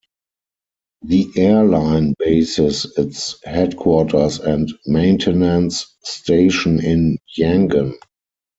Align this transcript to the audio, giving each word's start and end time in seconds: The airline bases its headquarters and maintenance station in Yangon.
The 1.03 1.29
airline 1.37 2.15
bases 2.17 2.91
its 2.97 3.37
headquarters 3.45 4.39
and 4.39 4.67
maintenance 4.87 5.95
station 6.01 6.83
in 6.83 7.19
Yangon. 7.37 7.93